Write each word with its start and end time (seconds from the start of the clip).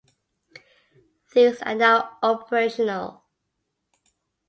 These 1.35 1.61
are 1.61 1.75
now 1.75 2.17
operational. 2.23 3.23